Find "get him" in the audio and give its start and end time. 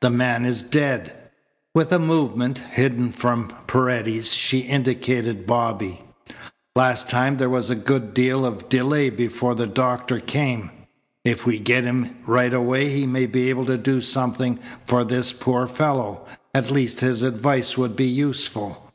11.58-12.16